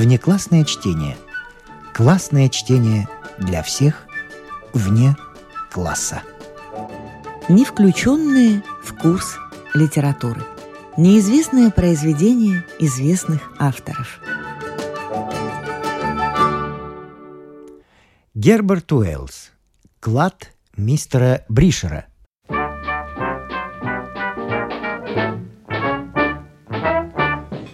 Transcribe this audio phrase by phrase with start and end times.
[0.00, 1.18] Внеклассное чтение.
[1.92, 3.06] Классное чтение
[3.36, 4.06] для всех
[4.72, 5.14] вне
[5.70, 6.22] класса.
[7.50, 9.36] Не включенные в курс
[9.74, 10.40] литературы.
[10.96, 14.20] Неизвестное произведение известных авторов.
[18.32, 19.50] Герберт Уэллс.
[20.00, 22.06] Клад мистера Бришера.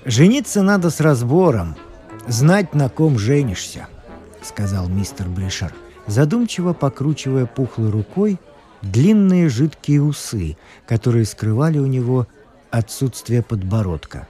[0.04, 1.77] «Жениться надо с разбором,
[2.26, 3.86] знать, на ком женишься»,—
[4.42, 5.72] сказал мистер Бришер,
[6.06, 8.38] задумчиво покручивая пухлой рукой
[8.82, 12.26] длинные жидкие усы, которые скрывали у него
[12.70, 14.28] отсутствие подбородка.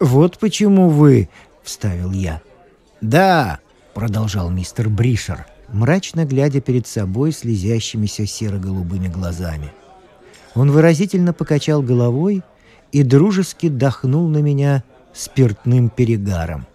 [0.00, 1.28] «Вот почему вы...»—
[1.62, 2.40] вставил я.
[3.00, 3.60] «Да»,—
[3.94, 9.72] продолжал мистер Бришер, мрачно глядя перед собой слезящимися серо-голубыми глазами.
[10.54, 12.42] Он выразительно покачал головой
[12.90, 16.66] и дружески дохнул на меня спиртным перегаром.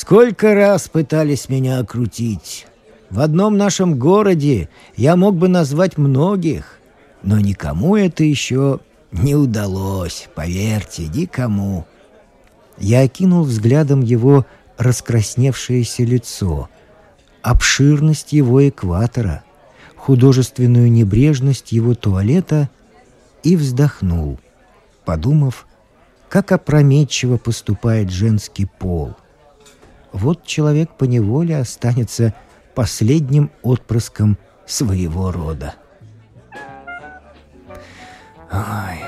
[0.00, 2.68] «Сколько раз пытались меня окрутить!
[3.10, 6.78] В одном нашем городе я мог бы назвать многих,
[7.24, 8.78] но никому это еще
[9.10, 11.84] не удалось, поверьте, никому».
[12.78, 16.68] Я окинул взглядом его раскрасневшееся лицо,
[17.42, 19.42] обширность его экватора,
[19.96, 22.70] художественную небрежность его туалета
[23.42, 24.38] и вздохнул—
[25.04, 25.66] подумав,
[26.28, 29.16] как опрометчиво поступает женский пол.
[30.12, 32.34] Вот человек поневоле останется
[32.74, 35.74] последним отпрыском своего рода.
[38.52, 38.98] Ой.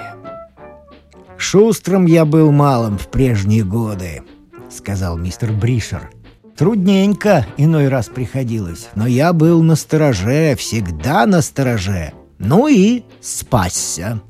[1.37, 4.23] «Шустрым я был малым в прежние годы»,—
[4.71, 6.11] сказал мистер Бришер.
[6.55, 12.13] «Трудненько иной раз приходилось, но я был на стороже, всегда на стороже.
[12.39, 14.21] Ну и спасся».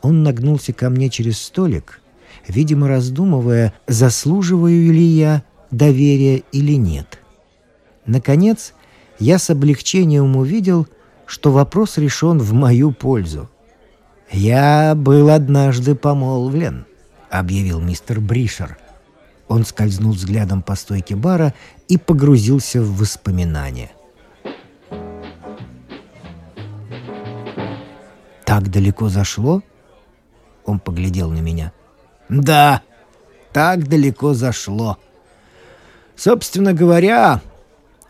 [0.00, 2.00] Он нагнулся ко мне через столик,
[2.48, 7.18] видимо, раздумывая, заслуживаю ли я доверия или нет.
[8.06, 8.74] Наконец,
[9.18, 10.86] я с облегчением увидел,
[11.26, 13.48] что вопрос решен в мою пользу.
[14.30, 16.86] «Я был однажды помолвлен»,—
[17.30, 18.78] объявил мистер Бришер.
[19.48, 21.54] Он скользнул взглядом по стойке бара
[21.88, 23.92] и погрузился в воспоминания.
[28.44, 29.62] «Так далеко зашло?»
[30.64, 31.72] Он поглядел на меня.
[32.28, 32.82] «Да,
[33.52, 34.98] так далеко зашло.
[36.16, 37.40] Собственно говоря...»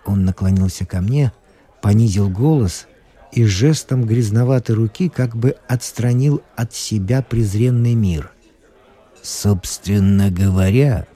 [0.05, 1.33] Он наклонился ко мне,
[1.81, 2.87] понизил голос
[3.33, 8.31] и жестом грязноватой руки как бы отстранил от себя презренный мир.
[9.23, 11.07] «Собственно говоря,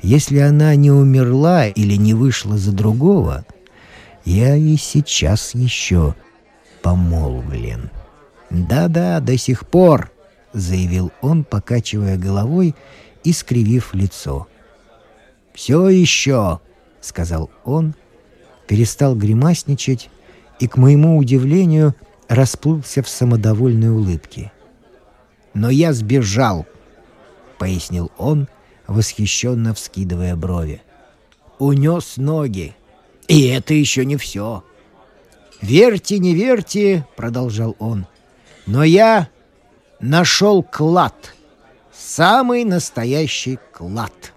[0.00, 3.44] если она не умерла или не вышла за другого,
[4.24, 6.14] я и сейчас еще
[6.82, 7.90] помолвлен.
[8.50, 10.10] Да-да, до сих пор».—
[10.52, 12.74] заявил он, покачивая головой
[13.24, 14.46] и скривив лицо.
[15.52, 16.60] «Все еще!»—
[17.00, 17.94] сказал он,
[18.66, 20.10] перестал гримасничать
[20.58, 21.94] и, к моему удивлению,
[22.28, 24.52] расплылся в самодовольной улыбке.
[25.54, 26.66] «Но я сбежал!»—
[27.58, 28.48] пояснил он,
[28.86, 30.82] восхищенно вскидывая брови.
[31.58, 32.74] «Унес ноги.
[33.28, 34.64] И это еще не все!»
[35.60, 38.06] «Верьте, не верьте!»— продолжал он.
[38.66, 39.28] «Но я
[40.00, 41.34] нашел клад.
[41.92, 44.32] Самый настоящий клад.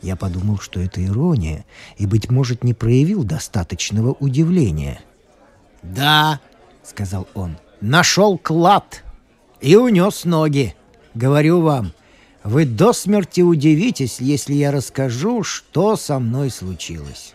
[0.00, 1.64] Я подумал, что это ирония,
[1.96, 5.00] и, быть может, не проявил достаточного удивления.
[5.82, 6.40] «Да»,—
[6.82, 9.04] сказал он,— «нашел клад
[9.60, 10.74] и унес ноги.
[11.14, 11.92] Говорю вам,
[12.42, 17.34] вы до смерти удивитесь, если я расскажу, что со мной случилось».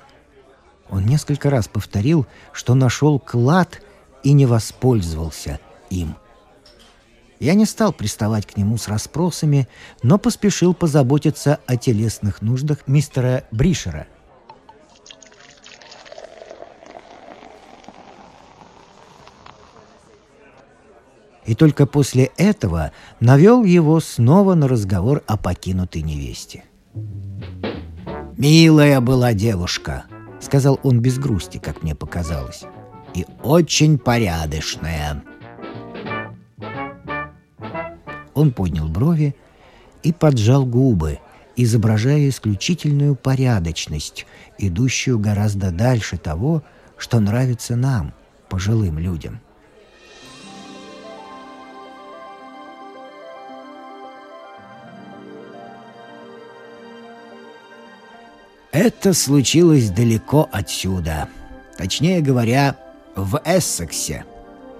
[0.89, 3.81] Он несколько раз повторил, что нашел клад
[4.23, 5.59] и не воспользовался
[5.89, 6.15] им—
[7.39, 9.67] я не стал приставать к нему с расспросами,
[10.03, 14.07] но поспешил позаботиться о телесных нуждах мистера Бришера.
[21.45, 26.65] И только после этого навел его снова на разговор о покинутой невесте.
[28.35, 30.03] «Милая была девушка»,—
[30.41, 32.63] сказал он без грусти, как мне показалось,—
[33.13, 35.23] «и очень порядочная».
[38.37, 39.35] Он поднял брови
[40.03, 41.17] и поджал губы,
[41.55, 44.27] изображая исключительную порядочность,
[44.59, 46.61] идущую гораздо дальше того,
[46.99, 48.13] что нравится нам,
[48.47, 49.39] пожилым людям.
[58.71, 61.27] Это случилось далеко отсюда.
[61.75, 62.77] Точнее говоря,
[63.15, 64.25] в Эссексе,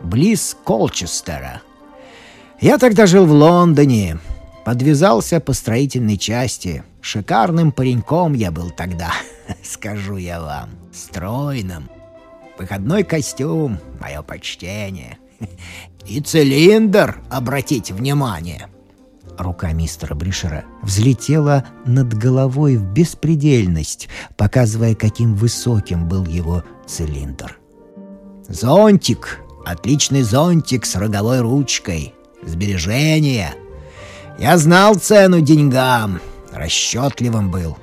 [0.04, 1.64] близ Колчестера–
[2.60, 4.20] я тогда жил в Лондоне,
[4.66, 9.14] подвязался по строительной части, Шикарным пареньком я был тогда,
[9.64, 11.90] скажу я вам, стройным.
[12.60, 15.18] Выходной костюм, мое почтение.
[16.06, 18.68] И цилиндр, обратите внимание.
[19.38, 27.58] Рука мистера Бришера взлетела над головой в беспредельность, показывая, каким высоким был его цилиндр.
[28.50, 29.40] «Зонтик!
[29.66, 32.14] Отличный зонтик с роговой ручкой.
[32.48, 33.54] Сбережения.
[34.40, 36.20] Я знал цену деньгам.
[36.52, 37.78] Расчетливым был».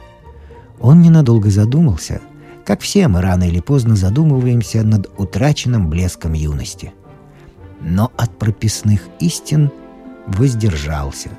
[0.81, 2.21] Он ненадолго задумался,
[2.65, 6.93] как все мы рано или поздно задумываемся над утраченным блеском юности.
[7.81, 9.71] Но от прописных истин
[10.27, 11.31] воздержался–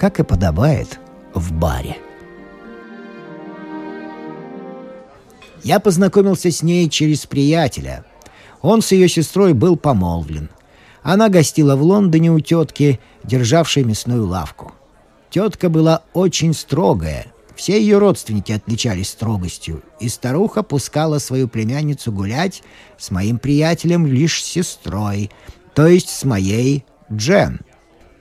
[0.00, 0.98] как и подобает
[1.34, 1.98] в баре.
[5.62, 8.06] Я познакомился с ней через приятеля.
[8.62, 10.48] Он с ее сестрой был помолвлен.
[11.02, 14.72] Она гостила в Лондоне у тетки, державшей мясную лавку.
[15.30, 17.26] Тетка была очень строгая.
[17.56, 22.62] Все ее родственники отличались строгостью, и старуха пускала свою племянницу гулять
[22.98, 25.30] с моим приятелем лишь сестрой,
[25.74, 27.60] то есть с моей Джен—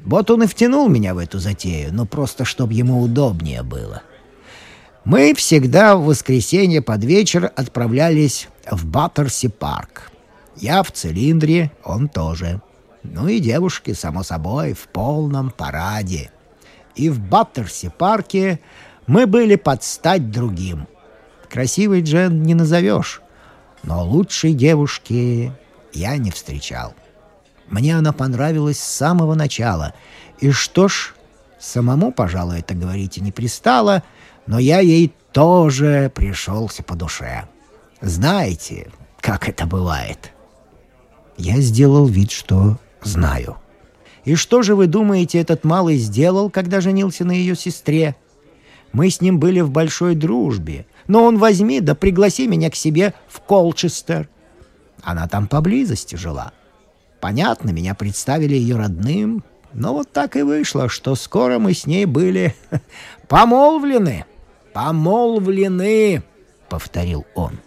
[0.06, 4.02] вот он и втянул меня в эту затею, но просто чтобы ему удобнее было.
[5.06, 10.12] Мы всегда в воскресенье под вечер отправлялись в Баттерси-парк.
[10.58, 12.62] Я в цилиндре, он тоже.
[13.04, 16.32] Ну и девушки, само собой, в полном параде.
[16.96, 18.60] И в Баттерси-парке
[19.08, 20.88] мы были под стать другим.
[21.50, 23.22] Красивой Джен не назовешь,
[23.84, 25.52] но лучшей девушки
[25.94, 26.94] я не встречал.
[27.68, 29.94] Мне она понравилась с самого начала.
[30.40, 31.16] И что ж,
[31.60, 34.04] самому, пожалуй, это говорить и не пристало,
[34.46, 37.48] но я ей тоже пришелся по душе.
[38.02, 40.32] Знаете, как это бывает?
[41.38, 43.58] Я сделал вид, что знаю.
[44.26, 48.16] И что же вы думаете, этот малый сделал, когда женился на ее сестре?
[48.92, 53.14] Мы с ним были в большой дружбе, но он возьми да пригласи меня к себе
[53.28, 54.30] в Колчестер.
[55.02, 56.52] Она там поблизости жила.
[57.20, 59.44] Понятно, меня представили ее родным,
[59.74, 62.56] но вот так и вышло, что скоро мы с ней были
[63.28, 64.26] помолвлены.
[64.74, 66.24] Помолвлены,
[66.70, 67.60] повторил он.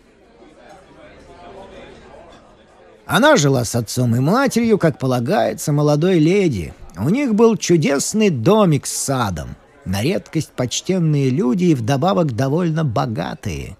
[3.12, 6.72] Она жила с отцом и матерью, как полагается, молодой леди.
[6.96, 9.54] У них был чудесный домик с садом.
[9.84, 13.76] На редкость почтенные люди и вдобавок довольно богатые.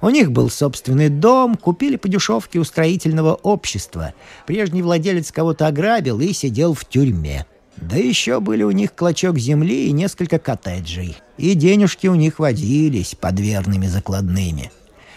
[0.00, 4.12] У них был собственный дом, купили по дешевке у строительного общества.
[4.44, 7.46] Прежний владелец кого-то ограбил и сидел в тюрьме.
[7.76, 11.16] Да еще были у них клочок земли и несколько коттеджей.
[11.36, 14.72] И денежки у них водились под верными закладными.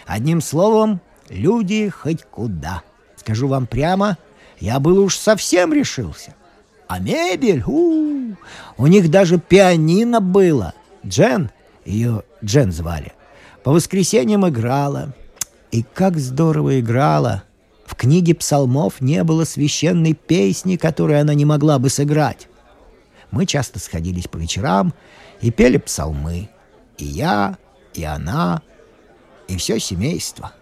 [0.06, 2.84] Одним словом, люди хоть куда.
[3.28, 4.16] Скажу вам прямо,
[4.58, 6.34] я был уж совсем решился.
[6.86, 8.36] А мебель, у, -у,
[8.78, 8.88] -у.
[8.88, 10.72] них даже пианино было.
[11.06, 11.50] Джен,
[11.84, 13.12] ее Джен звали,
[13.64, 15.14] по воскресеньям играла.
[15.72, 17.42] И как здорово играла!
[17.84, 22.48] В книге псалмов не было священной песни, которую она не могла бы сыграть.
[23.30, 24.94] Мы часто сходились по вечерам
[25.42, 26.48] и пели псалмы.
[26.96, 27.58] И я,
[27.92, 28.62] и она,
[29.48, 30.52] и все семейство.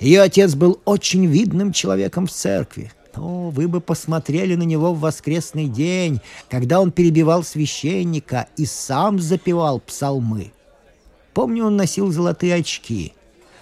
[0.00, 2.90] Ее отец был очень видным человеком в церкви.
[3.14, 9.18] О, вы бы посмотрели на него в воскресный день, когда он перебивал священника и сам
[9.18, 10.52] запевал псалмы.
[11.34, 13.12] Помню, он носил золотые очки.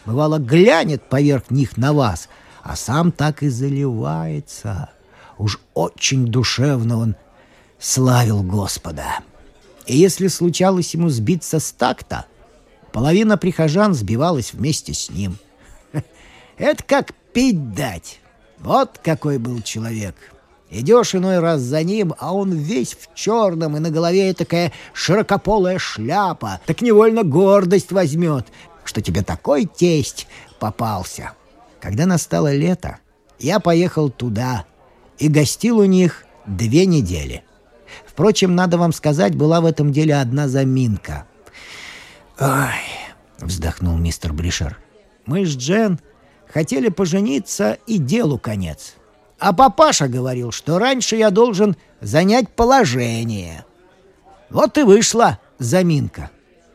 [0.06, 2.28] Бывало, глянет поверх них на вас,
[2.62, 4.90] а сам так и заливается.
[5.38, 7.16] Уж очень душевно он
[7.80, 9.20] славил Господа.
[9.86, 12.26] И если случалось ему сбиться с такта,
[12.92, 15.36] половина прихожан сбивалась вместе с ним.
[16.58, 18.20] Это как пить дать.
[18.58, 20.16] Вот какой был человек.
[20.70, 25.78] Идешь иной раз за ним, а он весь в черном, и на голове такая широкополая
[25.78, 26.60] шляпа.
[26.66, 28.48] Так невольно гордость возьмет,
[28.84, 30.26] что тебе такой тесть
[30.58, 31.32] попался.
[31.80, 32.98] Когда настало лето,
[33.38, 34.66] я поехал туда
[35.18, 37.44] и гостил у них две недели.
[38.04, 41.26] Впрочем, надо вам сказать, была в этом деле одна заминка.
[42.38, 42.82] «Ай!»—
[43.38, 44.78] вздохнул мистер Бришер.
[45.24, 45.98] «Мы с Джен
[46.52, 48.94] хотели пожениться, и делу конец.
[49.38, 53.64] А папаша говорил, что раньше я должен занять положение.
[54.50, 56.30] Вот и вышла заминка.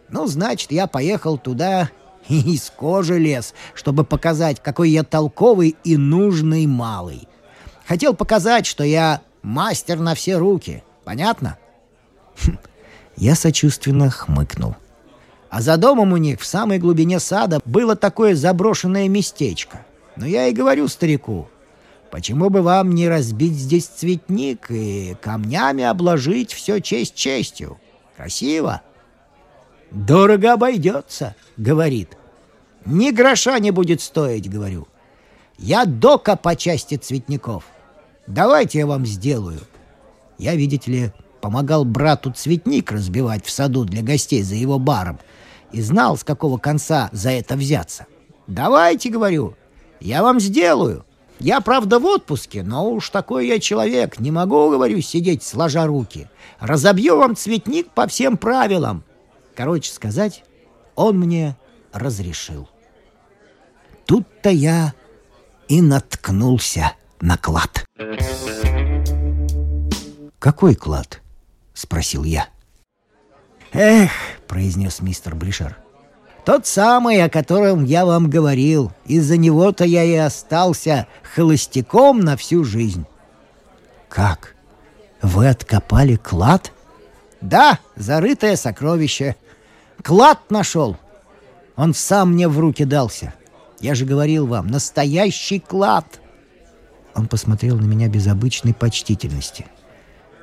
[0.09, 1.89] Ну, значит, я поехал туда
[2.29, 7.27] и из кожи лез, чтобы показать, какой я толковый и нужный малый.
[7.85, 10.83] Хотел показать, что я мастер на все руки.
[11.03, 11.57] Понятно?
[13.17, 14.75] Я сочувственно хмыкнул.
[15.53, 19.85] А за домом у них в самой глубине сада было такое заброшенное местечко.
[20.15, 21.47] Но я и говорю старику,
[22.09, 27.77] Почему бы вам не разбить здесь цветник и камнями обложить все честь честью?
[28.17, 28.81] Красиво?
[29.91, 32.17] «Дорого обойдется»,— говорит.
[32.85, 34.87] «Ни гроша не будет стоить»,— говорю.
[35.59, 37.65] «Я дока по части цветников.
[38.25, 39.59] Давайте я вам сделаю».
[40.39, 45.19] Я, видите ли, помогал брату цветник разбивать в саду для гостей за его баром
[45.73, 48.05] и знал, с какого конца за это взяться.
[48.47, 49.55] «Давайте»,— говорю,—
[49.99, 51.05] «я вам сделаю».
[51.39, 54.19] Я, правда, в отпуске, но уж такой я человек.
[54.19, 56.29] Не могу, говорю, сидеть сложа руки.
[56.59, 59.03] Разобью вам цветник по всем правилам.
[59.53, 60.45] Короче сказать,
[60.95, 61.57] он мне
[61.91, 62.69] разрешил.
[64.05, 64.93] Тут-то я
[65.67, 67.85] и наткнулся на клад.
[70.39, 71.21] «Какой клад?»—
[71.73, 72.52] спросил я.
[73.73, 74.11] «Эх»,—
[74.47, 75.77] произнес мистер Бришер,—
[76.45, 78.91] «тот самый, о котором я вам говорил.
[79.05, 83.05] Из-за него-то я и остался холостяком на всю жизнь».
[84.09, 84.55] «Как?
[85.23, 86.71] Вы откопали клад?»
[87.41, 89.35] «Да, зарытое сокровище.
[90.03, 90.95] Клад нашел.
[91.75, 93.33] Он сам мне в руки дался.
[93.79, 96.05] Я же говорил вам, настоящий клад».
[97.15, 99.65] Он посмотрел на меня без обычной почтительности.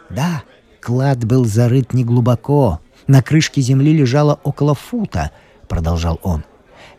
[0.08, 0.42] «Да,
[0.80, 2.80] клад был зарыт неглубоко.
[3.10, 5.32] На крышке земли лежало около фута»,—
[5.68, 6.44] продолжал он.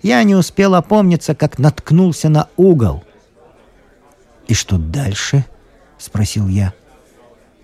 [0.01, 3.05] «Я не успел опомниться, как наткнулся на угол».
[4.45, 5.45] «И что дальше?»—
[5.97, 6.73] спросил я.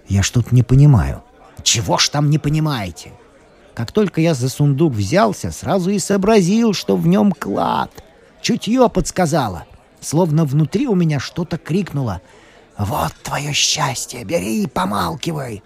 [0.07, 1.23] «Я что-то не понимаю».
[1.61, 3.11] «Чего ж там не понимаете?»
[3.73, 7.91] Как только я за сундук взялся, сразу и сообразил, что в нем клад.
[8.41, 9.65] Чутье подсказало.
[9.99, 12.21] Словно внутри у меня что-то крикнуло.
[12.77, 14.23] «Вот твое счастье!
[14.23, 15.63] Бери и помалкивай!»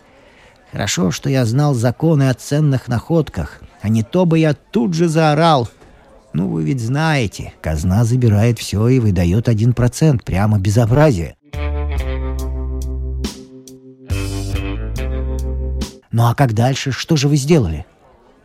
[0.71, 5.09] Хорошо, что я знал законы о ценных находках, а не то бы я тут же
[5.09, 5.67] заорал.
[6.33, 10.23] Ну, вы ведь знаете, казна забирает все и выдает один процент.
[10.23, 11.35] Прямо безобразие.
[16.11, 16.91] Ну а как дальше?
[16.91, 17.85] Что же вы сделали?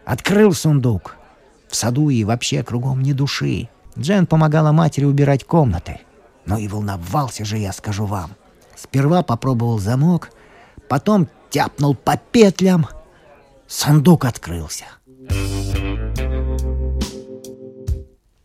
[0.05, 1.17] Открыл сундук.
[1.69, 3.69] В саду и вообще кругом ни души.
[3.99, 6.01] Джен помогала матери убирать комнаты.
[6.45, 8.33] Но и волновался же я, скажу вам.
[8.77, 10.31] Сперва попробовал замок,
[10.89, 12.87] потом тяпнул по петлям.
[13.67, 14.85] Сундук открылся.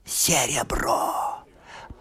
[0.05, 1.43] Серебро!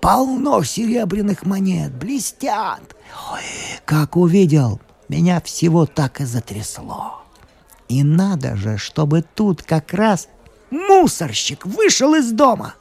[0.00, 2.94] Полно серебряных монет, блестят.
[3.32, 3.42] Ой,
[3.84, 7.24] как увидел, меня всего так и затрясло.
[7.88, 10.28] И надо же, чтобы тут как раз
[10.70, 12.74] мусорщик вышел из дома.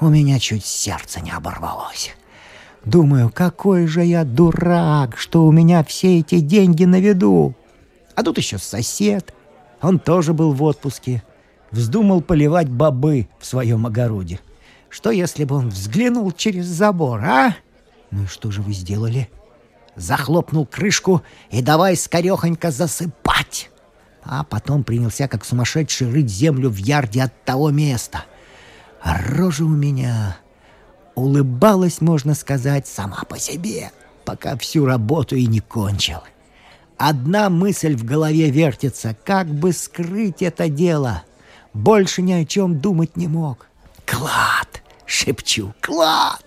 [0.00, 2.12] У меня чуть сердце не оборвалось.
[2.84, 7.54] Думаю, какой же я дурак, что у меня все эти деньги на виду.
[8.14, 9.34] А тут еще сосед.
[9.82, 11.22] Он тоже был в отпуске.
[11.70, 14.40] Вздумал поливать бобы в своем огороде.
[14.88, 17.56] Что, если бы он взглянул через забор, а?
[18.10, 19.28] Ну и что же вы сделали?
[19.94, 23.70] Захлопнул крышку и давай скорехонько засыпать.
[24.24, 28.24] А потом принялся, как сумасшедший, рыть землю в ярде от того места.
[29.00, 30.38] А рожа у меня
[31.20, 33.92] улыбалась, можно сказать, сама по себе,
[34.24, 36.18] пока всю работу и не кончил.
[36.96, 41.22] Одна мысль в голове вертится, как бы скрыть это дело.
[41.72, 43.66] Больше ни о чем думать не мог.
[44.04, 44.82] Клад!
[45.06, 46.44] Шепчу, клад!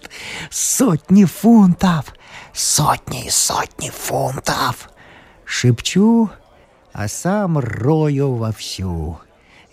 [0.49, 2.13] Сотни фунтов!
[2.53, 4.89] Сотни и сотни фунтов!
[5.43, 6.29] Шепчу,
[6.93, 9.19] а сам рою вовсю.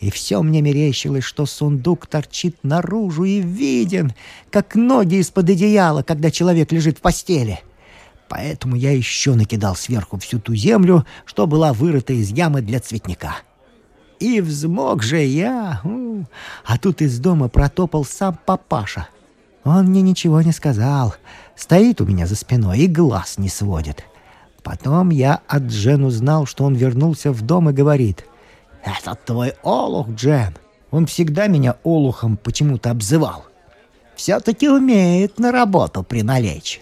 [0.00, 4.14] И все мне мерещилось, что сундук торчит наружу и виден,
[4.50, 7.60] как ноги из-под одеяла, когда человек лежит в постели.
[8.28, 13.36] Поэтому я еще накидал сверху всю ту землю, что была вырыта из ямы для цветника.
[14.20, 15.82] И взмок же я.
[16.64, 19.08] А тут из дома протопал сам папаша.
[19.64, 21.14] Он мне ничего не сказал.
[21.56, 24.04] Стоит у меня за спиной и глаз не сводит.
[24.62, 28.24] Потом я от Джен узнал, что он вернулся в дом и говорит—
[28.84, 30.56] «Это твой олух, Джен.
[30.90, 33.44] Он всегда меня олухом почему-то обзывал.
[34.16, 36.80] Все-таки умеет на работу приналечь.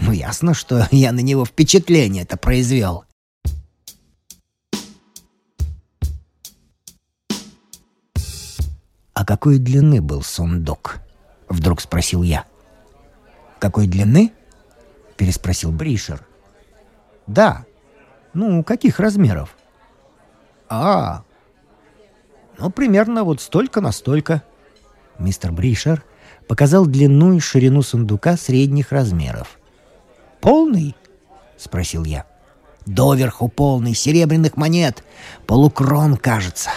[0.00, 3.04] Ну, ясно, что я на него впечатление это произвел».
[9.14, 11.00] «А какой длины был сундук?»—
[11.48, 12.44] вдруг спросил я.
[13.58, 14.32] «Какой длины?»—
[15.16, 16.24] переспросил Бришер.
[17.26, 17.64] «Да.
[18.32, 19.56] Ну, каких размеров?»
[20.68, 21.24] «А,
[22.58, 24.42] ну, примерно вот столько на столько.
[25.18, 26.04] Мистер Бришер
[26.48, 29.58] показал длину и ширину сундука средних размеров.
[30.40, 30.96] «Полный?»—
[31.56, 32.26] спросил я.
[32.86, 35.04] «Доверху полный, серебряных монет.
[35.46, 36.70] Полукрон, кажется».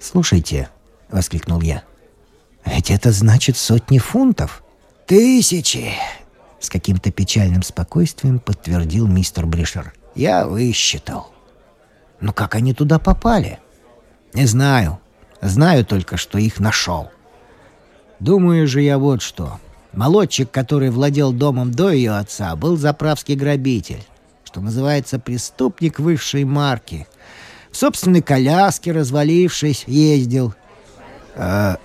[0.00, 0.68] «Слушайте»,—
[1.10, 1.82] воскликнул я,—
[2.64, 4.64] «ведь это значит сотни фунтов».
[5.06, 5.92] «Тысячи!»—
[6.60, 9.92] с каким-то печальным спокойствием подтвердил мистер Бришер.
[10.14, 11.32] «Я высчитал».
[12.20, 13.58] «Но как они туда попали?»
[14.34, 14.98] «Не знаю.
[15.40, 17.10] Знаю только, что их нашел.
[18.20, 19.58] Думаю же я вот что.
[19.92, 24.04] Молодчик, который владел домом до ее отца, был заправский грабитель,
[24.44, 27.06] что называется преступник высшей марки.
[27.72, 30.54] В собственной коляске, развалившись, ездил.
[31.36, 31.78] А...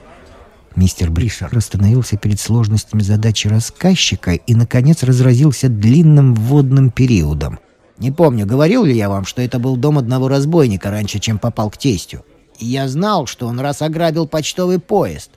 [0.76, 7.58] Мистер Бришер остановился перед сложностями задачи рассказчика и, наконец, разразился длинным вводным периодом.
[7.98, 11.72] Не помню, говорил ли я вам, что это был дом одного разбойника раньше, чем попал
[11.72, 12.24] к тестю.
[12.60, 15.32] Я знал, что он раз ограбил почтовый поезд.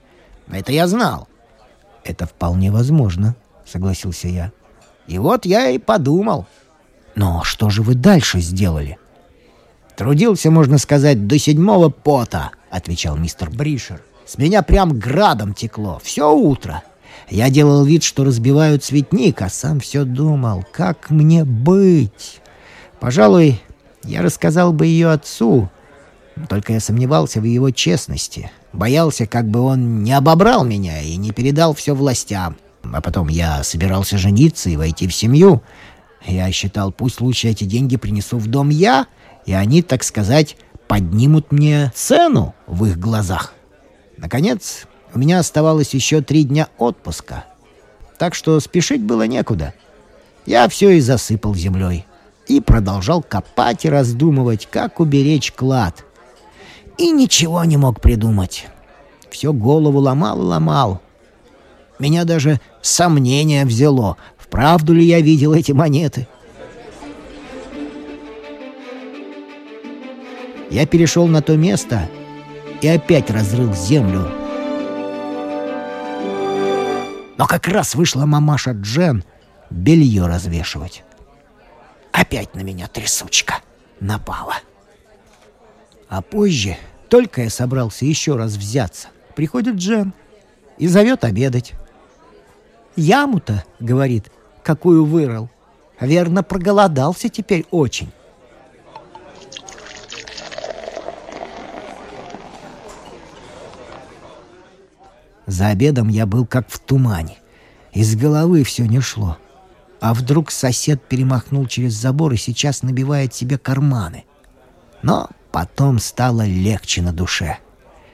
[0.49, 1.27] Это я знал.
[2.03, 3.35] Это вполне возможно,
[3.65, 4.51] согласился я.
[5.07, 6.47] И вот я и подумал.
[7.15, 8.97] Но что же вы дальше сделали?
[9.95, 14.01] Трудился, можно сказать, до седьмого пота, отвечал мистер Бришер.
[14.25, 15.99] С меня прям градом текло.
[16.03, 16.83] Все утро.
[17.29, 22.41] Я делал вид, что разбиваю цветник, а сам все думал, как мне быть.
[22.99, 23.61] Пожалуй,
[24.03, 25.69] я рассказал бы ее отцу,
[26.49, 28.51] только я сомневался в его честности.
[28.73, 32.57] Боялся, как бы он не обобрал меня и не передал все властям.
[32.83, 35.61] А потом я собирался жениться и войти в семью.
[36.25, 39.07] Я считал, пусть лучше эти деньги принесу в дом я,
[39.45, 40.55] и они, так сказать,
[40.87, 43.53] поднимут мне цену в их глазах.
[44.17, 47.45] Наконец, у меня оставалось еще три дня отпуска,
[48.17, 49.73] так что спешить было некуда.
[50.45, 52.05] Я все и засыпал землей
[52.47, 56.05] и продолжал копать и раздумывать, как уберечь клад—
[56.97, 58.67] и ничего не мог придумать.
[59.29, 61.01] Все голову ломал и ломал.
[61.99, 66.27] Меня даже сомнение взяло, вправду ли я видел эти монеты.
[70.69, 72.09] Я перешел на то место
[72.81, 74.31] и опять разрыл землю.
[77.37, 79.23] Но как раз вышла мамаша Джен
[79.69, 81.03] белье развешивать.
[82.11, 83.55] Опять на меня трясучка
[83.99, 84.55] напала.
[86.11, 86.75] А позже,
[87.07, 90.13] только я собрался еще раз взяться, приходит Джен
[90.77, 91.71] и зовет обедать.
[92.97, 94.29] «Яму-то,— говорит,—
[94.63, 95.49] какую вырыл.
[96.01, 98.11] Верно, проголодался теперь очень».
[105.45, 107.37] За обедом я был как в тумане.
[107.93, 109.37] Из головы все не шло.
[110.01, 114.25] А вдруг сосед перемахнул через забор и сейчас набивает себе карманы.
[115.03, 117.57] Но Потом стало легче на душе.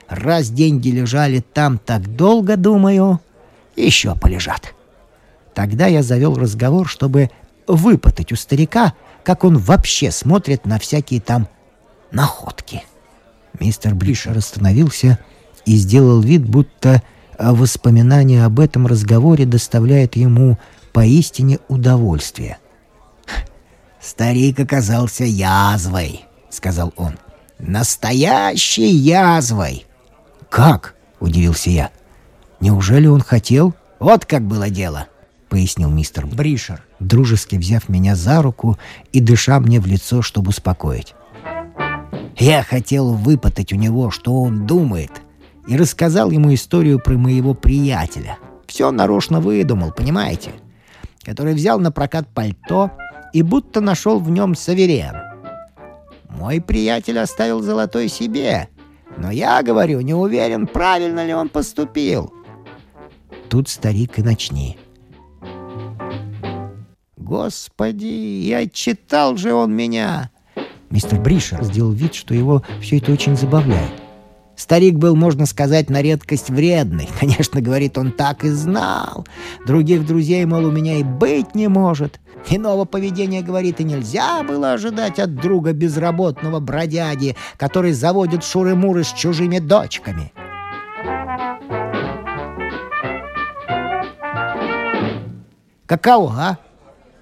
[0.07, 3.19] Раз деньги лежали там так долго, думаю,
[3.75, 4.73] еще полежат.
[5.53, 7.29] Тогда я завел разговор, чтобы
[7.67, 11.47] выпытать у старика, как он вообще смотрит на всякие там
[12.11, 12.83] находки.
[13.59, 15.19] Мистер Блишер остановился
[15.65, 17.01] и сделал вид, будто
[17.37, 20.57] воспоминание об этом разговоре доставляет ему
[20.93, 22.57] поистине удовольствие.
[23.99, 27.17] «Старик оказался язвой»,— сказал он.
[27.59, 29.85] Настоящей язвой.
[30.49, 30.95] Как?
[31.19, 31.91] Удивился я.
[32.59, 33.73] Неужели он хотел?
[33.99, 35.07] Вот как было дело,
[35.49, 38.77] пояснил мистер Бришер, дружески взяв меня за руку
[39.11, 41.15] и дыша мне в лицо, чтобы успокоить.
[42.37, 45.11] Я хотел выпытать у него, что он думает,
[45.67, 48.37] и рассказал ему историю про моего приятеля.
[48.67, 50.51] Все нарочно выдумал, понимаете?
[51.23, 52.91] Который взял на прокат пальто
[53.33, 55.26] и будто нашел в нем саверен.
[56.37, 58.69] Мой приятель оставил золотой себе,
[59.17, 62.31] но я, говорю, не уверен, правильно ли он поступил.
[63.49, 64.77] Тут старик и начни.
[67.15, 70.29] Господи, я читал же он меня.
[70.91, 73.91] Мистер Бришер сделал вид, что его все это очень забавляет.
[74.55, 77.09] Старик был, можно сказать, на редкость вредный.
[77.19, 79.25] Конечно, говорит, он так и знал.
[79.65, 82.19] Других друзей, мол, у меня и быть не может.
[82.49, 89.11] Иного поведения, говорит, и нельзя было ожидать от друга безработного бродяги, который заводит шуры-муры с
[89.11, 90.31] чужими дочками.
[95.85, 96.57] Каково, а?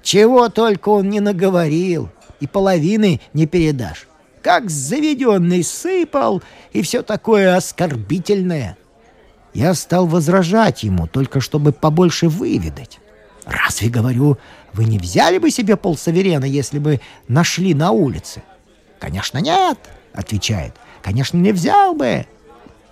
[0.03, 2.09] Чего только он не наговорил,
[2.39, 4.07] и половины не передашь.
[4.43, 8.77] Как заведенный сыпал, и все такое оскорбительное.
[9.55, 12.99] Я стал возражать ему, только чтобы побольше выведать.
[13.45, 14.37] Разве, говорю,
[14.73, 18.41] вы не взяли бы себе полсаверена, если бы нашли на улице?
[18.99, 19.77] Конечно, нет,
[20.13, 20.73] отвечает.
[21.03, 22.25] Конечно, не взял бы.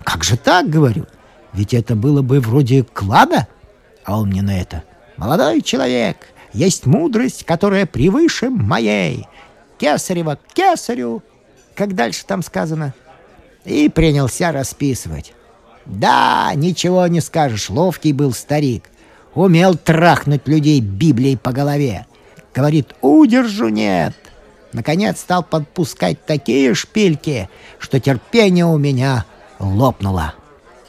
[0.04, 1.06] Как же так, говорю?
[1.52, 3.48] Ведь это было бы вроде клада.
[4.04, 4.84] А он мне на это.
[5.16, 9.26] Молодой человек, есть мудрость, которая превыше моей.
[9.78, 11.22] Кесарева кесарю.
[11.74, 12.94] Как дальше там сказано?
[13.64, 15.32] И принялся расписывать.
[15.86, 18.84] Да, ничего не скажешь, ловкий был старик.
[19.34, 22.06] Умел трахнуть людей Библией по голове.
[22.54, 24.14] Говорит, удержу нет.
[24.72, 29.24] Наконец стал подпускать такие шпильки, что терпение у меня
[29.58, 30.34] лопнула.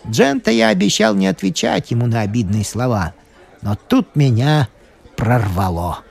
[0.08, 3.14] Джента я обещал не отвечать ему на обидные слова,
[3.62, 4.70] но тут меня
[5.16, 6.05] прорвало.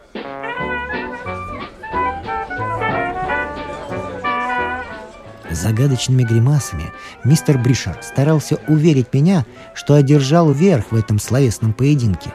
[5.54, 12.32] Загадочными гримасами мистер Бришер старался уверить меня, что одержал верх в этом словесном поединке.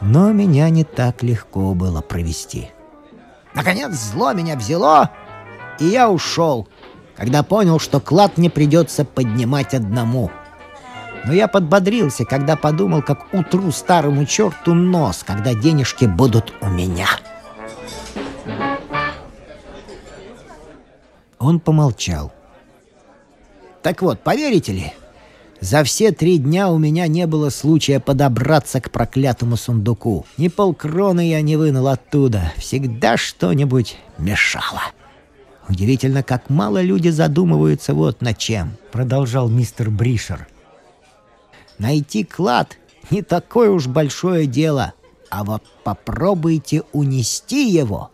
[0.00, 2.70] Но меня не так легко было провести.
[3.54, 5.10] Наконец зло меня взяло,
[5.80, 6.68] и я ушел,
[7.16, 10.30] когда понял, что клад мне придется поднимать одному.
[11.24, 17.08] Но я подбодрился, когда подумал, как утру старому черту нос, когда денежки будут у меня.
[21.38, 22.32] Он помолчал.
[23.84, 24.92] Так вот, поверите ли,
[25.60, 30.24] за все три дня у меня не было случая подобраться к проклятому сундуку.
[30.38, 32.50] Ни полкроны я не вынул оттуда.
[32.56, 34.80] Всегда что-нибудь мешало.
[35.68, 40.48] Удивительно, как мало люди задумываются вот над чем, продолжал мистер Бришер.
[41.76, 42.78] Найти клад
[43.10, 44.94] не такое уж большое дело,
[45.28, 48.10] а вот попробуйте унести его.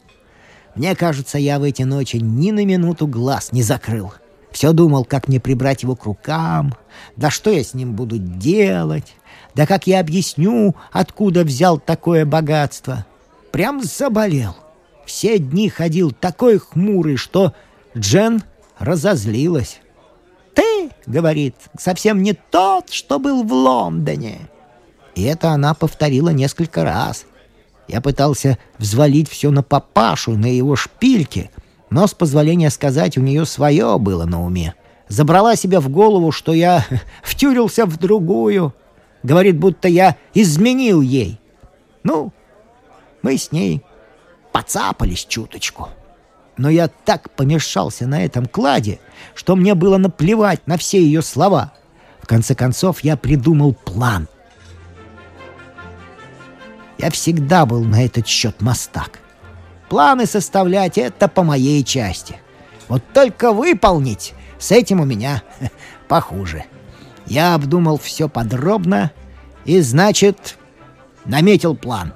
[0.75, 4.13] Мне кажется, я в эти ночи ни на минуту глаз не закрыл.
[4.51, 6.75] Все думал, как мне прибрать его к рукам,
[7.17, 9.15] да что я с ним буду делать,
[9.55, 13.07] да как я объясню, откуда взял такое богатство.
[13.53, 14.57] Прям заболел.
[15.07, 17.53] Все дни ходил такой хмурый, что
[17.97, 18.43] Джен
[18.79, 19.81] разозлилась.
[20.55, 24.39] «Ты,— говорит,— совсем не тот, что был в Лондоне».
[25.15, 27.27] И это она повторила несколько раз.
[27.89, 31.51] Я пытался взвалить все на папашу, на его шпильки,
[31.91, 34.75] но, с позволения сказать, у нее свое было на уме.
[35.09, 36.87] Забрала себе в голову, что я
[37.23, 38.73] втюрился в другую.
[39.23, 41.41] Говорит, будто я изменил ей.
[42.05, 42.33] Ну,
[43.23, 43.83] мы с ней
[44.53, 45.89] поцапались чуточку.
[46.57, 49.01] Но я так помешался на этом кладе,
[49.35, 51.73] что мне было наплевать на все ее слова.
[52.23, 54.29] В конце концов, я придумал план.
[56.99, 59.21] Я всегда был на этот счет мастак.
[59.91, 62.37] Планы составлять— это по моей части.
[62.87, 65.43] Вот только выполнить с этим у меня
[66.09, 66.65] похуже.
[67.27, 69.11] Я обдумал все подробно
[69.65, 70.57] и, значит,
[71.25, 72.15] наметил план.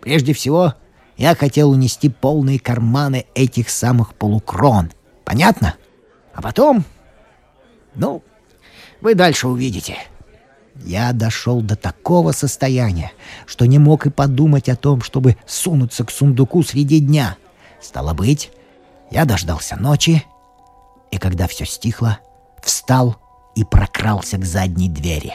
[0.00, 0.72] Прежде всего,
[1.18, 4.90] я хотел унести полные карманы этих самых полукрон.
[5.26, 5.74] Понятно?
[6.32, 6.84] А потом...
[7.94, 8.22] Ну,
[9.02, 9.98] вы дальше увидите.—
[10.82, 13.12] я дошел до такого состояния,
[13.46, 17.36] что не мог и подумать о том, чтобы сунуться к сундуку среди дня.
[17.80, 18.50] Стало быть,
[19.10, 20.24] я дождался ночи,
[21.10, 22.18] и когда все стихло,
[22.62, 23.16] встал
[23.54, 25.34] и прокрался к задней двери.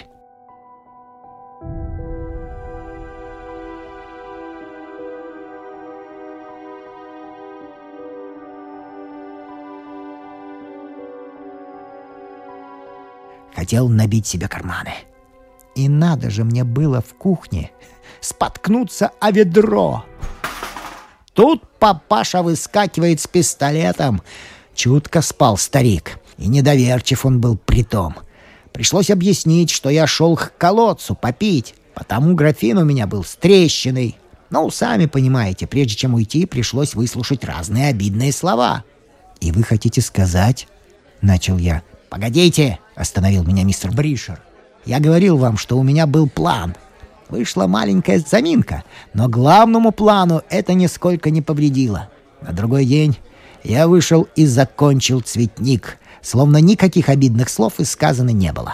[13.55, 14.93] Хотел набить себе карманы—
[15.79, 17.71] и надо же мне было в кухне
[18.19, 20.03] споткнуться о ведро.
[21.33, 24.21] Тут папаша выскакивает с пистолетом.
[24.75, 28.15] Чутко спал старик, и недоверчив он был при том.
[28.73, 34.17] Пришлось объяснить, что я шел к колодцу попить, потому графин у меня был с трещиной.
[34.49, 38.83] Ну, сами понимаете, прежде чем уйти, пришлось выслушать разные обидные слова.
[39.39, 40.67] «И вы хотите сказать?»—
[41.21, 41.83] начал я.
[42.09, 44.41] «Погодите!»— остановил меня мистер Бришер.
[44.89, 46.75] Я говорил вам, что у меня был план.
[47.29, 52.09] Вышла маленькая заминка, но главному плану это нисколько не повредило.
[52.41, 53.15] На другой день
[53.63, 58.73] я вышел и закончил цветник, словно никаких обидных слов и сказано не было.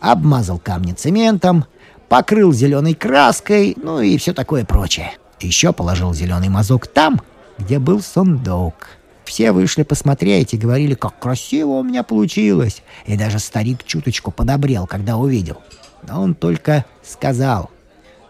[0.00, 1.64] Обмазал камни цементом,
[2.10, 5.12] покрыл зеленой краской, ну и все такое прочее.
[5.40, 7.22] Еще положил зеленый мазок там,
[7.56, 8.97] где был сундук.
[9.28, 12.82] Все вышли посмотреть и говорили, как красиво у меня получилось.
[13.04, 15.58] И даже старик чуточку подобрел, когда увидел.
[16.02, 17.70] Но он только сказал,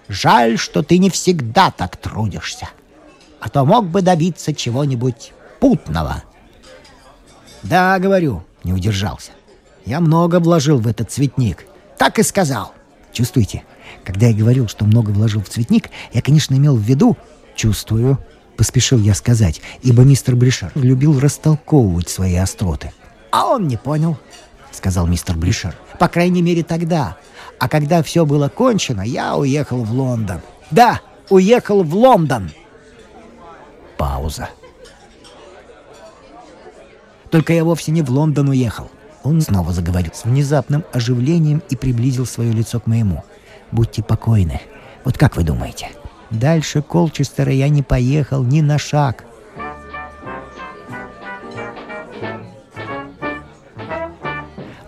[0.08, 2.68] «Жаль, что ты не всегда так трудишься,
[3.38, 6.24] а то мог бы добиться чего-нибудь путного».
[7.62, 9.30] «Да,— говорю,— не удержался.
[9.86, 11.64] Я много вложил в этот цветник.
[11.96, 12.74] Так и сказал.
[13.12, 13.62] Чувствуете,
[14.04, 17.16] когда я говорил, что много вложил в цветник, я, конечно, имел в виду...
[17.54, 18.18] Чувствую,
[18.58, 22.92] поспешил я сказать, ибо мистер Бришер любил растолковывать свои остроты.
[23.30, 24.18] «А он не понял»,—
[24.72, 25.76] сказал мистер Бришер.
[26.00, 27.16] «По крайней мере, тогда.
[27.60, 30.40] А когда все было кончено, я уехал в Лондон.
[30.72, 32.50] Да, уехал в Лондон!»
[33.96, 34.50] Пауза.
[37.30, 38.90] «Только я вовсе не в Лондон уехал».
[39.22, 43.24] Он снова заговорил с внезапным оживлением и приблизил свое лицо к моему.
[43.70, 44.60] «Будьте покойны.
[45.04, 45.90] Вот как вы думаете,
[46.30, 49.24] Дальше Колчестера я не поехал ни на шаг.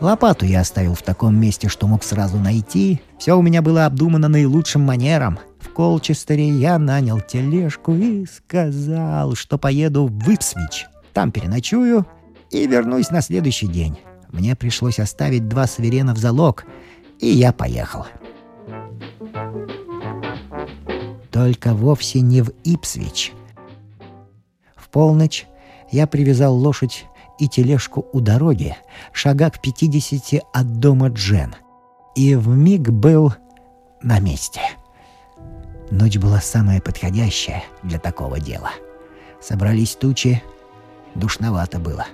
[0.00, 3.02] Лопату я оставил в таком месте, что мог сразу найти.
[3.18, 5.38] Все у меня было обдумано наилучшим манером.
[5.60, 10.86] В Колчестере я нанял тележку и сказал, что поеду в Ипсвич.
[11.12, 12.06] Там переночую
[12.50, 13.98] и вернусь на следующий день.
[14.32, 16.64] Мне пришлось оставить два суверена в залог,
[17.18, 18.06] и я поехал.
[21.30, 23.32] Только вовсе не в Ипсвич.
[24.76, 25.46] В полночь
[25.90, 27.06] я привязал лошадь
[27.38, 28.76] и тележку у дороги,
[29.12, 31.54] шагах в пятидесяти от дома Джен,
[32.14, 33.32] и в миг был
[34.02, 34.60] на месте.
[35.90, 38.70] Ночь была самая подходящая для такого дела.
[39.40, 40.42] Собрались тучи,
[41.14, 42.06] душновато было.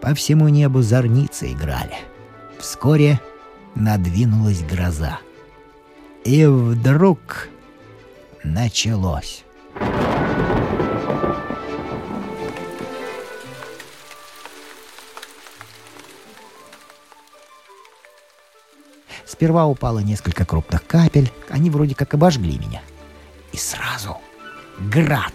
[0.00, 1.96] По всему небу зорницы играли.
[2.58, 3.20] Вскоре
[3.74, 5.18] надвинулась гроза.
[6.24, 7.48] И вдруг
[8.44, 9.44] началось.
[19.26, 22.82] Сперва упало несколько крупных капель, они вроде как обожгли меня.
[23.52, 24.18] И сразу
[24.78, 25.32] град.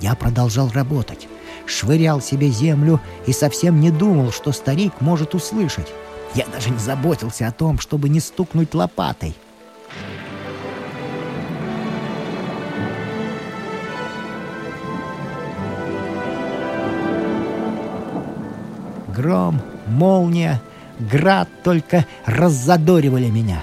[0.00, 1.28] Я продолжал работать,
[1.70, 5.88] швырял себе землю и совсем не думал, что старик может услышать.
[6.34, 9.34] Я даже не заботился о том, чтобы не стукнуть лопатой—
[19.20, 20.62] Гром, молния,
[20.98, 23.62] град только раззадоривали меня.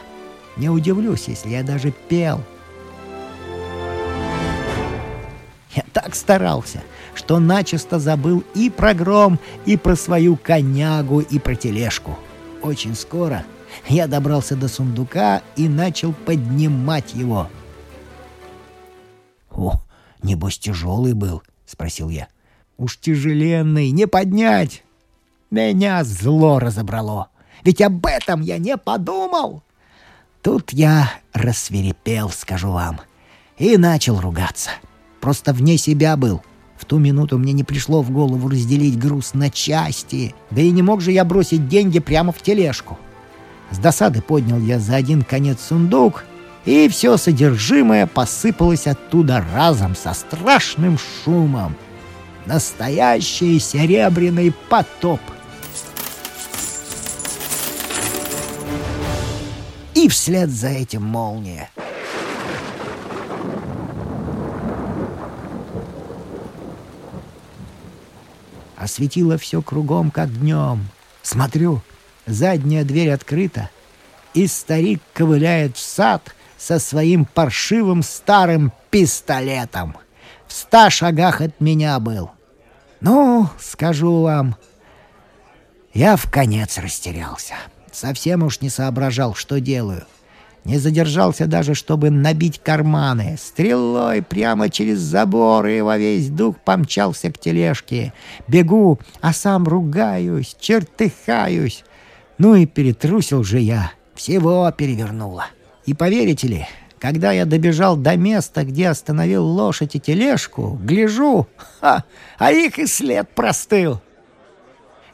[0.56, 2.44] Не удивлюсь, если я даже пел.
[5.78, 6.82] Я так старался,
[7.14, 9.38] что начисто забыл и про гром,
[9.68, 12.18] и про свою конягу, и про тележку.
[12.64, 13.46] Очень скоро
[13.88, 17.48] я добрался до сундука и начал поднимать его.
[19.52, 19.80] «О,
[20.24, 22.28] небось тяжелый был?»— спросил я.
[22.78, 24.84] «Уж тяжеленный, не поднять!»
[25.52, 27.30] Меня зло разобрало.
[27.64, 29.62] Ведь об этом я не подумал.
[30.42, 33.00] Тут я рассверепел, скажу вам,
[33.60, 34.72] и начал ругаться.
[35.22, 36.42] Просто вне себя был.
[36.78, 40.36] В ту минуту мне не пришло в голову разделить груз на части.
[40.52, 42.98] Да и не мог же я бросить деньги прямо в тележку.
[43.72, 46.24] С досады поднял я за один конец сундук,
[46.66, 51.76] и все содержимое посыпалось оттуда разом со страшным шумом.
[52.46, 55.20] Настоящий серебряный потоп—
[59.98, 61.70] и вслед за этим молния.
[68.88, 70.88] Осветило все кругом, как днем.
[71.22, 71.82] Смотрю,
[72.26, 73.70] задняя дверь открыта,
[74.34, 79.98] и старик ковыляет в сад со своим паршивым старым пистолетом.
[80.48, 82.32] В ста шагах от меня был.
[83.02, 84.56] Ну, скажу вам,
[85.94, 87.56] я в конец растерялся.
[87.92, 90.06] Совсем уж не соображал, что делаю.
[90.68, 93.38] Не задержался даже, чтобы набить карманы.
[93.40, 98.12] Стрелой прямо через забор и во весь дух помчался к тележке.
[98.50, 101.86] Бегу, а сам ругаюсь, чертыхаюсь.
[102.38, 103.94] Ну и перетрусил же я.
[104.14, 105.46] Всего перевернуло.
[105.86, 106.68] И поверите ли,
[107.00, 111.48] когда я добежал до места, где остановил лошадь и тележку, гляжу,
[111.80, 112.04] ха,
[112.38, 114.02] а их и след простыл.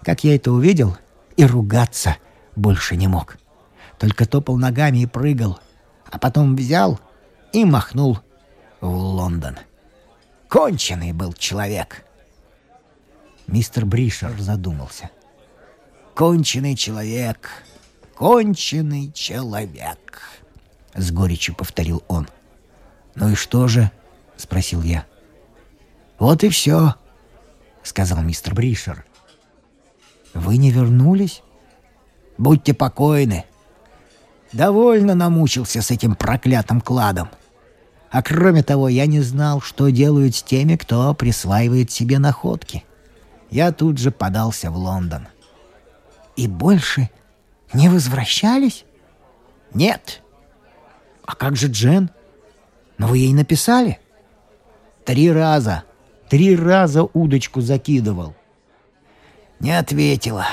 [0.02, 0.98] Как я это увидел,
[1.38, 2.18] и ругаться
[2.56, 3.38] больше не мог.
[4.04, 5.62] Только топал ногами и прыгал,
[6.12, 7.00] а потом взял
[7.54, 8.20] и махнул
[8.82, 9.58] в Лондон.
[10.50, 12.04] Конченый был человек.
[13.48, 15.10] Мистер Бришер задумался.
[16.16, 17.50] «Конченый человек,
[18.13, 20.22] конченый человек»,—
[20.96, 22.28] с горечью повторил он.
[23.16, 23.89] «Ну и что же?»—
[24.36, 25.06] спросил я.
[26.20, 26.96] «Вот и все»,—
[27.84, 29.06] сказал мистер Бришер.
[30.34, 31.42] «Вы не вернулись?»
[32.38, 33.46] Будьте покойны.
[34.54, 37.30] Довольно намучился с этим проклятым кладом.
[38.12, 42.84] А кроме того, я не знал, что делают с теми, кто присваивает себе находки.
[43.50, 45.28] Я тут же подался в Лондон.
[46.36, 47.10] И больше
[47.74, 48.86] не возвращались?
[49.74, 50.22] Нет.
[51.26, 52.12] А как же Джен?
[53.00, 54.00] Но вы ей написали?
[55.04, 55.84] Три раза.
[56.30, 58.36] Три раза удочку закидывал.
[59.60, 60.46] Не ответила.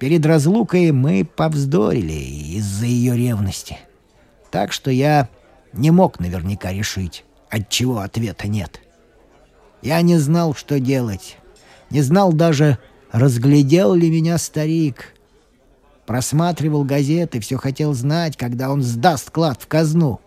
[0.00, 2.14] Перед разлукой мы повздорили
[2.56, 3.76] из-за ее ревности.
[4.50, 5.28] Так что я
[5.74, 8.80] не мог наверняка решить, от чего ответа нет.
[9.82, 11.36] Я не знал, что делать.
[11.90, 12.78] Не знал даже,
[13.12, 15.14] разглядел ли меня старик.
[16.06, 20.18] Просматривал газеты, все хотел знать, когда он сдаст клад в казну.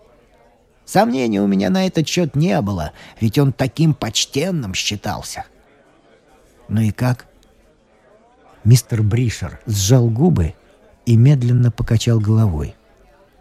[0.85, 5.45] Сомнений у меня на этот счет не было, ведь он таким почтенным считался.
[6.67, 7.25] Ну и как?
[8.63, 10.53] Мистер Бришер сжал губы
[11.05, 12.75] и медленно покачал головой.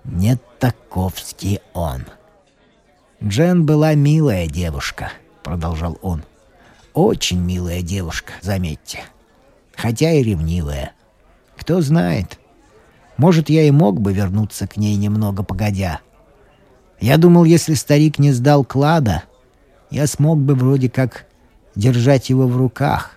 [0.05, 2.05] Не таковский он.
[3.23, 5.13] Джен была милая девушка,
[5.45, 6.25] продолжал он.
[6.93, 9.01] Очень милая девушка, заметьте.
[9.77, 10.93] Хотя и ревнивая.
[11.57, 12.41] Кто знает.
[13.17, 16.01] Может, я и мог бы вернуться к ней немного погодя.
[17.01, 19.23] Я думал, если старик не сдал клада,
[19.91, 21.27] я смог бы вроде как
[21.77, 23.13] держать его в руках.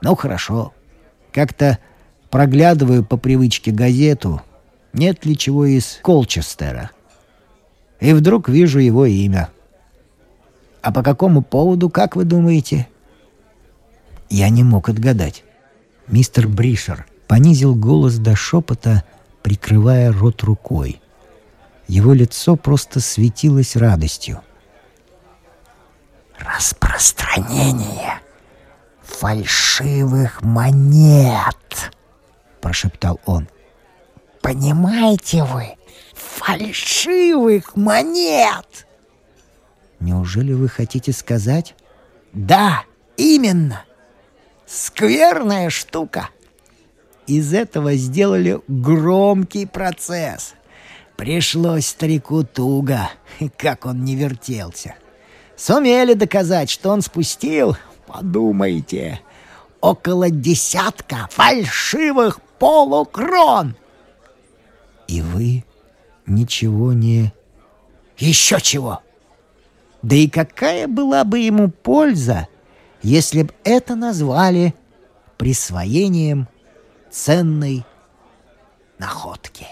[0.00, 0.72] Ну, хорошо.
[1.36, 1.78] Как-то
[2.30, 4.40] проглядываю по привычке газету,
[4.94, 6.92] нет ли чего из Колчестера.
[8.00, 9.50] И вдруг вижу его имя.
[10.80, 12.88] А по какому поводу, как вы думаете?
[14.30, 15.44] Я не мог отгадать.
[16.08, 19.04] Мистер Бришер понизил голос до шепота,
[19.42, 21.02] прикрывая рот рукой.
[21.86, 24.40] Его лицо просто светилось радостью.
[26.38, 28.20] «Распространение
[29.06, 31.92] фальшивых монет!»—
[32.60, 33.48] прошептал он.
[34.42, 35.76] «Понимаете вы?
[36.14, 38.86] Фальшивых монет!»
[40.00, 41.74] «Неужели вы хотите сказать?»
[42.32, 42.82] «Да,
[43.16, 43.84] именно!
[44.66, 46.28] Скверная штука!»
[47.26, 50.54] Из этого сделали громкий процесс.
[51.16, 53.10] Пришлось старику туго,
[53.56, 54.94] как он не вертелся.
[55.56, 59.20] Сумели доказать, что он спустил, подумайте,
[59.80, 63.74] около десятка фальшивых полукрон.
[65.08, 65.64] И вы
[66.26, 67.32] ничего не...
[68.18, 69.00] Еще чего!
[70.02, 72.48] Да и какая была бы ему польза,
[73.02, 74.74] если б это назвали
[75.36, 76.48] присвоением
[77.10, 77.84] ценной
[78.98, 79.66] находки?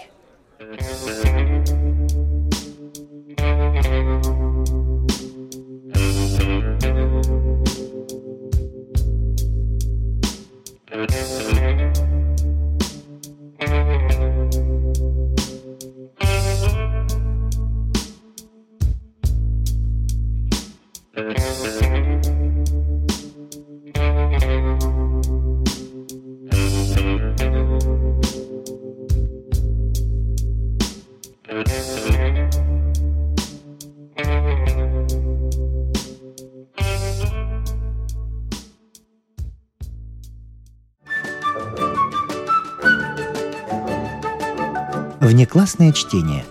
[45.25, 46.45] Внеклассное чтение.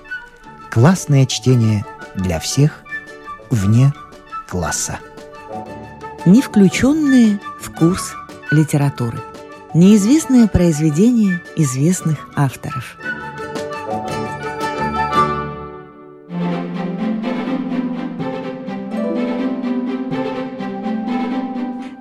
[0.69, 2.83] Классное чтение для всех
[3.49, 3.95] вне
[4.49, 4.99] класса.
[6.27, 8.15] Не включенные в курс
[8.51, 9.21] литературы.
[9.75, 12.97] Неизвестное произведение известных авторов.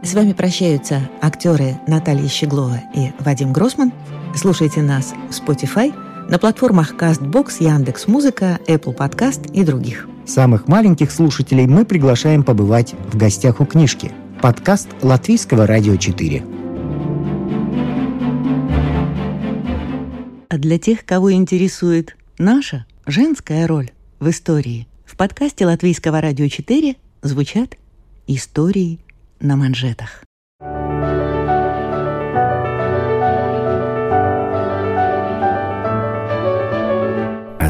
[0.02, 3.94] С вами прощаются актеры Наталья Щеглова и Вадим Гросман.
[4.36, 5.94] Слушайте нас в Spotify–
[6.30, 10.08] на платформах CastBox, Яндекс.Музыка, Apple Podcast и других.
[10.26, 14.12] Самых маленьких слушателей мы приглашаем побывать в гостях у книжки.
[14.42, 16.44] Подкаст Латвийского радио 4.
[20.50, 26.96] А для тех, кого интересует наша женская роль в истории, в подкасте Латвийского радио 4
[27.22, 27.78] звучат
[28.28, 29.00] истории
[29.40, 30.24] на манжетах.